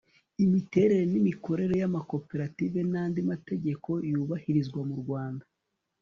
[0.45, 5.45] imiterere n'imikorere y'amakoperative n'andi mategeko yubahirizwa mu rwanda